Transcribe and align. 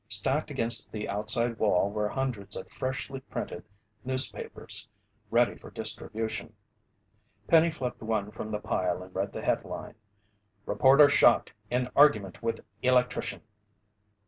Stacked 0.09 0.49
against 0.49 0.91
the 0.91 1.07
outside 1.07 1.59
wall 1.59 1.91
were 1.91 2.09
hundreds 2.09 2.55
of 2.55 2.67
freshly 2.71 3.19
printed 3.19 3.63
newspapers 4.03 4.87
ready 5.29 5.55
for 5.55 5.69
distribution. 5.69 6.55
Penny 7.47 7.69
flipped 7.69 8.01
one 8.01 8.31
from 8.31 8.49
the 8.49 8.57
pile 8.57 9.03
and 9.03 9.13
read 9.13 9.31
the 9.31 9.45
headline: 9.45 9.93
"REPORTER 10.65 11.07
SHOT 11.07 11.51
IN 11.69 11.87
ARGUMENT 11.95 12.41
WITH 12.41 12.61
ELECTRICIAN!" 12.81 13.41